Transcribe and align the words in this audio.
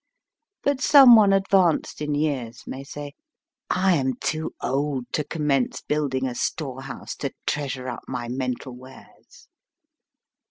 But 0.63 0.81
someone 0.81 1.31
advanced 1.31 2.01
in 2.01 2.15
years 2.15 2.63
may 2.65 2.83
say, 2.83 3.13
"I 3.69 3.93
am 3.97 4.15
too 4.15 4.55
old 4.59 5.05
to 5.13 5.23
commence 5.23 5.81
building 5.81 6.25
a 6.25 6.33
storehouse 6.33 7.15
to 7.17 7.31
treasure 7.45 7.87
up 7.87 8.01
my 8.07 8.27
mental 8.27 8.75
wares." 8.75 9.47